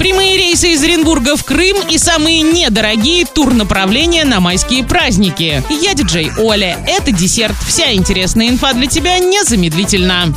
Прямые 0.00 0.36
рейсы 0.36 0.74
из 0.74 0.84
Оренбурга 0.84 1.36
в 1.36 1.42
Крым 1.42 1.78
и 1.90 1.98
самые 1.98 2.42
недорогие 2.42 3.26
турнаправления 3.26 4.24
на 4.24 4.38
майские 4.38 4.84
праздники. 4.84 5.60
Я 5.82 5.94
диджей 5.94 6.30
Оля. 6.38 6.78
Это 6.86 7.10
десерт. 7.10 7.56
Вся 7.66 7.92
интересная 7.92 8.48
инфа 8.48 8.74
для 8.74 8.86
тебя 8.86 9.18
незамедлительно. 9.18 10.32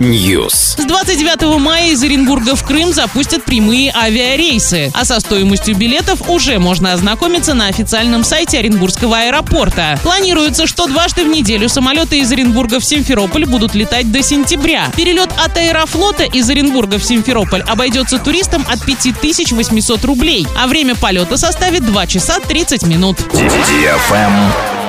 News. 0.00 0.50
С 0.52 0.84
29 0.86 1.58
мая 1.58 1.92
из 1.92 2.02
Оренбурга 2.02 2.56
в 2.56 2.62
Крым 2.62 2.92
запустят 2.92 3.44
прямые 3.44 3.90
авиарейсы. 3.90 4.90
А 4.92 5.06
со 5.06 5.18
стоимостью 5.18 5.76
билетов 5.76 6.28
уже 6.28 6.58
можно 6.58 6.92
ознакомиться 6.92 7.54
на 7.54 7.68
официальном 7.68 8.22
сайте 8.22 8.58
Оренбургского 8.58 9.20
аэропорта. 9.20 9.98
Планируется, 10.02 10.66
что 10.66 10.88
дважды 10.88 11.24
в 11.24 11.28
неделю 11.28 11.70
самолеты 11.70 12.18
из 12.18 12.30
Оренбурга 12.30 12.80
в 12.80 12.84
Симферополь 12.84 13.46
будут 13.46 13.74
летать 13.74 14.12
до 14.12 14.22
сентября. 14.22 14.92
Перелет 14.94 15.30
от 15.42 15.56
Аэрофлота 15.56 16.24
из 16.24 16.50
Оренбурга 16.50 16.98
в 16.98 17.02
Симферополь 17.02 17.45
Симферополь 17.46 17.62
обойдется 17.62 18.18
туристам 18.18 18.64
от 18.68 18.80
5800 18.80 20.04
рублей, 20.04 20.46
а 20.56 20.66
время 20.66 20.96
полета 20.96 21.36
составит 21.36 21.84
2 21.86 22.06
часа 22.06 22.40
30 22.40 22.82
минут. 22.84 23.18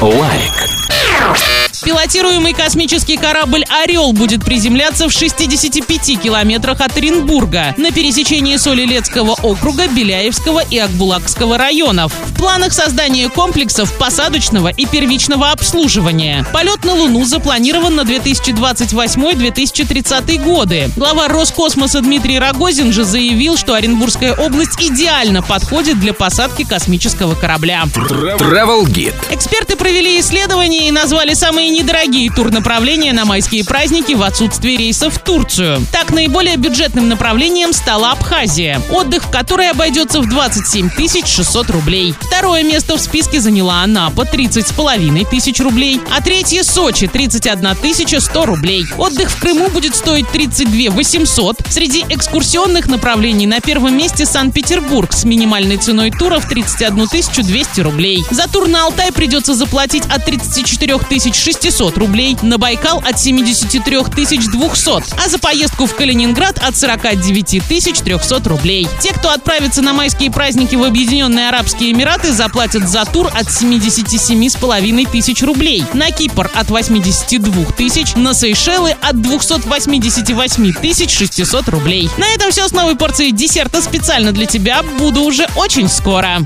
Лайк. 0.00 1.67
Пилотируемый 1.88 2.52
космический 2.52 3.16
корабль 3.16 3.64
«Орел» 3.70 4.12
будет 4.12 4.44
приземляться 4.44 5.08
в 5.08 5.10
65 5.10 6.20
километрах 6.20 6.82
от 6.82 6.94
Оренбурга 6.98 7.74
на 7.78 7.90
пересечении 7.90 8.58
Солилецкого 8.58 9.30
округа, 9.42 9.88
Беляевского 9.88 10.62
и 10.68 10.76
Акбулакского 10.76 11.56
районов. 11.56 12.12
В 12.26 12.34
планах 12.34 12.74
создания 12.74 13.30
комплексов 13.30 13.96
посадочного 13.96 14.68
и 14.68 14.84
первичного 14.84 15.50
обслуживания. 15.50 16.44
Полет 16.52 16.84
на 16.84 16.92
Луну 16.92 17.24
запланирован 17.24 17.96
на 17.96 18.02
2028-2030 18.02 20.44
годы. 20.44 20.90
Глава 20.94 21.28
Роскосмоса 21.28 22.02
Дмитрий 22.02 22.38
Рогозин 22.38 22.92
же 22.92 23.04
заявил, 23.04 23.56
что 23.56 23.72
Оренбургская 23.72 24.34
область 24.34 24.78
идеально 24.78 25.40
подходит 25.40 25.98
для 25.98 26.12
посадки 26.12 26.64
космического 26.64 27.34
корабля. 27.34 27.84
Travel 27.86 28.84
Guide. 28.84 29.14
Эксперты 29.30 29.74
провели 29.74 30.20
исследование 30.20 30.88
и 30.88 30.90
назвали 30.90 31.32
самые 31.32 31.77
недорогие 31.78 32.28
турнаправления 32.28 33.12
на 33.12 33.24
майские 33.24 33.64
праздники 33.64 34.12
в 34.12 34.24
отсутствии 34.24 34.76
рейсов 34.76 35.14
в 35.14 35.18
Турцию. 35.20 35.80
Так, 35.92 36.10
наиболее 36.10 36.56
бюджетным 36.56 37.08
направлением 37.08 37.72
стала 37.72 38.10
Абхазия, 38.10 38.82
отдых 38.90 39.26
в 39.26 39.30
которой 39.30 39.70
обойдется 39.70 40.20
в 40.20 40.28
27 40.28 40.90
600 41.24 41.70
рублей. 41.70 42.14
Второе 42.20 42.64
место 42.64 42.96
в 42.96 43.00
списке 43.00 43.40
заняла 43.40 43.82
Анапа– 43.84 44.22
30,5 44.32 45.30
тысяч 45.30 45.60
рублей, 45.60 46.00
а 46.10 46.20
третье– 46.20 46.62
Сочи– 46.64 47.06
31 47.12 48.20
100 48.20 48.46
рублей. 48.46 48.84
Отдых 48.96 49.30
в 49.30 49.38
Крыму 49.38 49.68
будет 49.68 49.94
стоить 49.94 50.28
32 50.32 50.90
800. 50.90 51.60
Среди 51.70 52.04
экскурсионных 52.08 52.88
направлений 52.88 53.46
на 53.46 53.60
первом 53.60 53.96
месте 53.96 54.26
Санкт-Петербург 54.26 55.12
с 55.12 55.22
минимальной 55.24 55.76
ценой 55.76 56.10
тура 56.10 56.40
в 56.40 56.48
31 56.48 57.06
200 57.06 57.80
рублей. 57.82 58.24
За 58.30 58.48
тур 58.48 58.66
на 58.66 58.84
Алтай 58.84 59.12
придется 59.12 59.54
заплатить 59.54 60.04
от 60.06 60.24
34 60.24 60.98
600 61.32 61.67
рублей, 61.96 62.36
на 62.42 62.58
Байкал 62.58 63.02
от 63.04 63.18
73 63.18 63.98
200, 64.02 64.90
а 65.24 65.28
за 65.28 65.38
поездку 65.38 65.86
в 65.86 65.94
Калининград 65.94 66.58
от 66.58 66.76
49 66.76 67.62
300 67.66 68.48
рублей. 68.48 68.88
Те, 69.00 69.12
кто 69.12 69.30
отправится 69.30 69.82
на 69.82 69.92
майские 69.92 70.30
праздники 70.30 70.76
в 70.76 70.84
Объединенные 70.84 71.48
Арабские 71.48 71.92
Эмираты, 71.92 72.32
заплатят 72.32 72.88
за 72.88 73.04
тур 73.04 73.26
от 73.28 73.46
77,5 73.46 75.10
тысяч 75.10 75.42
рублей, 75.42 75.84
на 75.94 76.10
Кипр 76.10 76.50
от 76.54 76.70
82 76.70 77.64
тысяч, 77.76 78.14
на 78.14 78.34
Сейшелы 78.34 78.96
от 79.00 79.20
288 79.20 80.72
600 81.10 81.68
рублей. 81.68 82.10
На 82.16 82.26
этом 82.34 82.50
все 82.50 82.66
с 82.68 82.72
новой 82.72 82.96
порцией 82.96 83.32
десерта 83.32 83.82
специально 83.82 84.32
для 84.32 84.46
тебя. 84.46 84.82
Буду 84.98 85.22
уже 85.22 85.46
очень 85.56 85.88
скоро. 85.88 86.36